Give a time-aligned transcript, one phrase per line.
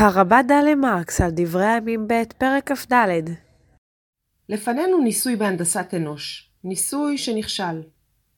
[0.00, 2.94] הרבה דלי מרקס על דברי הימים ב' פרק כ"ד
[4.48, 7.82] לפנינו ניסוי בהנדסת אנוש, ניסוי שנכשל.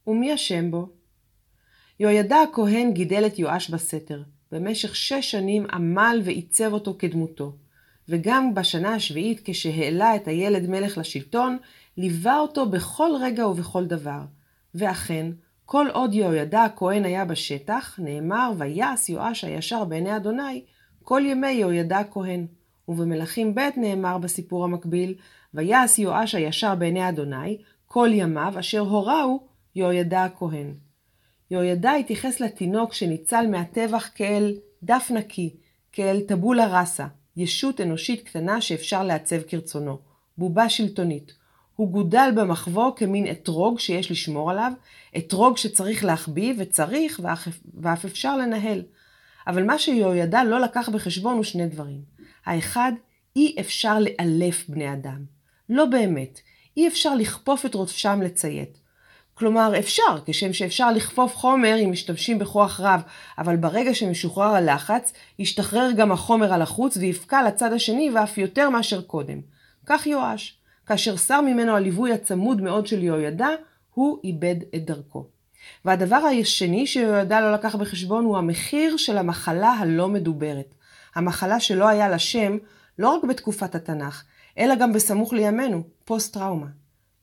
[0.07, 0.89] ומי אשם בו?
[2.01, 4.23] יהוידע הכהן גידל את יואש בסתר.
[4.53, 7.57] במשך שש שנים עמל ועיצב אותו כדמותו.
[8.09, 11.59] וגם בשנה השביעית, כשהעלה את הילד מלך לשלטון,
[11.97, 14.21] ליווה אותו בכל רגע ובכל דבר.
[14.75, 15.27] ואכן,
[15.65, 20.65] כל עוד יהוידע הכהן היה בשטח, נאמר, ויעש יואש הישר בעיני אדוני,
[21.05, 22.47] כל ימי יהוידע הכהן.
[22.91, 25.15] ובמלכים ב' נאמר בסיפור המקביל,
[25.55, 29.41] ויעש יואש הישר בעיני אדוני, כל ימיו אשר הוראו
[29.75, 30.75] יהוידע הכהן.
[31.51, 35.57] יהוידע התייחס לתינוק שניצל מהטבח כאל דף נקי,
[35.93, 39.99] כאל טבולה ראסה, ישות אנושית קטנה שאפשר לעצב כרצונו,
[40.39, 41.33] בובה שלטונית.
[41.77, 44.73] הוא גודל במחבוא כמין אתרוג שיש לשמור עליו,
[45.17, 47.21] אתרוג שצריך להחביא וצריך
[47.75, 48.83] ואף אפשר לנהל.
[49.47, 52.01] אבל מה שיהוידע לא לקח בחשבון הוא שני דברים.
[52.47, 52.93] האחד,
[53.37, 55.25] אי אפשר לאלף בני אדם.
[55.69, 56.41] לא באמת.
[56.77, 58.79] אי אפשר לכפוף את ראשם לציית.
[59.35, 63.01] כלומר, אפשר, כשם שאפשר לכפוף חומר אם משתמשים בכוח רב,
[63.39, 69.03] אבל ברגע שמשוחרר הלחץ, ישתחרר גם החומר על החוץ ויפקע לצד השני ואף יותר מאשר
[69.03, 69.41] קודם.
[69.87, 70.59] כך יואש.
[70.87, 73.49] כאשר סר ממנו הליווי הצמוד מאוד של יהוידע,
[73.95, 75.40] הוא איבד את דרכו.
[75.85, 80.75] והדבר השני שיהוידע לא לקח בחשבון הוא המחיר של המחלה הלא מדוברת.
[81.15, 82.57] המחלה שלא היה לה שם,
[82.99, 84.25] לא רק בתקופת התנ"ך,
[84.59, 86.67] אלא גם בסמוך לימינו, פוסט-טראומה.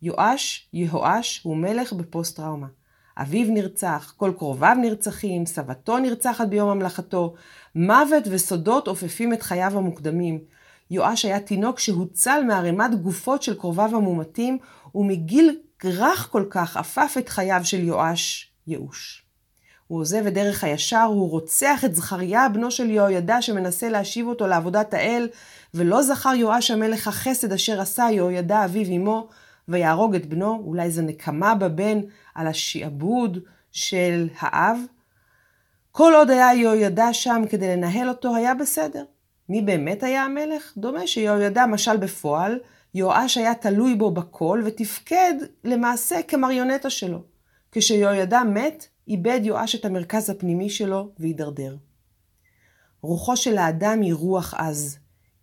[0.02, 2.68] יואש, יהואש, הוא מלך בפוסט-טראומה.
[3.18, 7.34] אביו נרצח, כל קרוביו נרצחים, סבתו נרצחת ביום המלכתו,
[7.76, 10.40] מוות וסודות עופפים את חייו המוקדמים.
[10.92, 14.58] יואש היה תינוק שהוצל מערימת גופות של קרוביו המומתים,
[14.96, 19.24] ומגיל רך כל כך עפף את חייו של יואש ייאוש.
[19.88, 24.48] הוא עוזב את דרך הישר, הוא רוצח את זכריה, בנו של יהוידע, שמנסה להשיב אותו
[24.48, 25.28] לעבודת האל,
[25.74, 29.28] ולא זכר יואש המלך החסד אשר עשה יהוידע אביו אמו,
[29.68, 32.00] ויהרוג את בנו, אולי זו נקמה בבן
[32.36, 33.40] על השעבוד
[33.72, 34.78] של האב.
[35.92, 39.04] כל עוד היה יהוידע שם כדי לנהל אותו, היה בסדר.
[39.50, 40.74] מי באמת היה המלך?
[40.78, 42.60] דומה שיהוידע משל בפועל,
[42.94, 45.34] יואש היה תלוי בו בכל ותפקד
[45.64, 47.24] למעשה כמריונטה שלו.
[47.72, 51.76] כשיהוידע מת, איבד יואש את המרכז הפנימי שלו והידרדר.
[53.02, 54.98] רוחו של האדם היא רוח עז.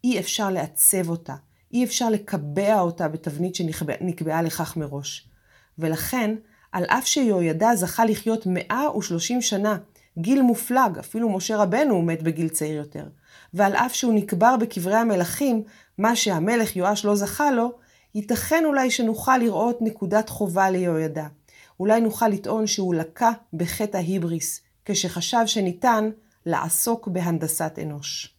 [0.04, 1.34] אי אפשר לעצב אותה,
[1.72, 5.28] אי אפשר לקבע אותה בתבנית שנקבעה לכך מראש.
[5.78, 6.34] ולכן,
[6.72, 9.78] על אף שיהוידע זכה לחיות 130 שנה,
[10.18, 13.08] גיל מופלג, אפילו משה רבנו מת בגיל צעיר יותר,
[13.54, 15.62] ועל אף שהוא נקבר בקברי המלכים,
[15.98, 17.72] מה שהמלך יואש לא זכה לו,
[18.14, 21.26] ייתכן אולי שנוכל לראות נקודת חובה ליהוידע.
[21.80, 26.10] אולי נוכל לטעון שהוא לקה בחטא ההיבריס, כשחשב שניתן
[26.46, 28.33] לעסוק בהנדסת אנוש.